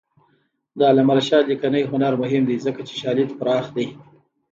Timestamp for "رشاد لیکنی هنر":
1.19-2.13